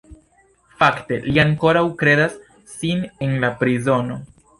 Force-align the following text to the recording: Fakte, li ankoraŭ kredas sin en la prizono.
Fakte, 0.77 1.19
li 1.25 1.35
ankoraŭ 1.43 1.83
kredas 1.99 2.39
sin 2.71 3.05
en 3.27 3.37
la 3.45 3.53
prizono. 3.61 4.19